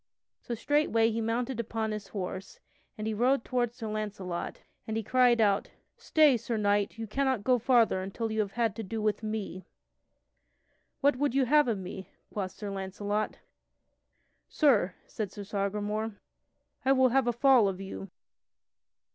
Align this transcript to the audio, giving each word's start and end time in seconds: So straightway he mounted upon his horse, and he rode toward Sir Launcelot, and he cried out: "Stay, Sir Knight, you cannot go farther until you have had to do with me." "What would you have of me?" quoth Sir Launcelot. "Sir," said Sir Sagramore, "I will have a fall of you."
So 0.39 0.55
straightway 0.55 1.11
he 1.11 1.21
mounted 1.21 1.59
upon 1.59 1.91
his 1.91 2.07
horse, 2.07 2.59
and 2.97 3.05
he 3.05 3.13
rode 3.13 3.45
toward 3.45 3.71
Sir 3.75 3.87
Launcelot, 3.87 4.63
and 4.87 4.97
he 4.97 5.03
cried 5.03 5.39
out: 5.39 5.69
"Stay, 5.95 6.37
Sir 6.37 6.57
Knight, 6.57 6.97
you 6.97 7.05
cannot 7.05 7.43
go 7.43 7.59
farther 7.59 8.01
until 8.01 8.31
you 8.31 8.39
have 8.39 8.53
had 8.53 8.75
to 8.77 8.83
do 8.83 8.99
with 8.99 9.21
me." 9.21 9.63
"What 11.01 11.17
would 11.17 11.35
you 11.35 11.45
have 11.45 11.67
of 11.67 11.77
me?" 11.77 12.09
quoth 12.33 12.53
Sir 12.53 12.71
Launcelot. 12.71 13.37
"Sir," 14.49 14.95
said 15.05 15.31
Sir 15.31 15.43
Sagramore, 15.43 16.15
"I 16.83 16.93
will 16.93 17.09
have 17.09 17.27
a 17.27 17.31
fall 17.31 17.67
of 17.67 17.79
you." 17.79 18.09